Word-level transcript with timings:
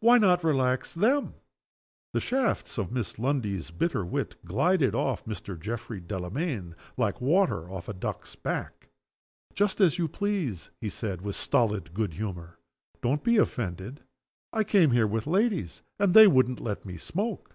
Why 0.00 0.18
not 0.18 0.42
relax 0.42 0.92
them?" 0.92 1.34
The 2.14 2.20
shafts 2.20 2.78
of 2.78 2.90
Miss 2.90 3.16
Lundie's 3.16 3.70
bitter 3.70 4.04
wit 4.04 4.34
glided 4.44 4.92
off 4.92 5.24
Mr. 5.24 5.56
Geoffrey 5.56 6.00
Delamayn 6.00 6.74
like 6.96 7.20
water 7.20 7.70
off 7.70 7.88
a 7.88 7.92
duck's 7.92 8.34
back. 8.34 8.88
"Just 9.54 9.80
as 9.80 9.96
you 9.96 10.08
please," 10.08 10.70
he 10.80 10.88
said, 10.88 11.22
with 11.22 11.36
stolid 11.36 11.94
good 11.94 12.14
humor. 12.14 12.58
"Don't 13.02 13.22
be 13.22 13.36
offended. 13.36 14.00
I 14.52 14.64
came 14.64 14.90
here 14.90 15.06
with 15.06 15.28
ladies 15.28 15.82
and 16.00 16.12
they 16.12 16.26
wouldn't 16.26 16.58
let 16.58 16.84
me 16.84 16.96
smoke. 16.96 17.54